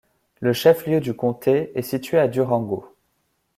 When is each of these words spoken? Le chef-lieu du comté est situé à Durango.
Le 0.39 0.51
chef-lieu 0.51 0.99
du 0.99 1.13
comté 1.13 1.71
est 1.77 1.83
situé 1.83 2.17
à 2.17 2.27
Durango. 2.27 2.91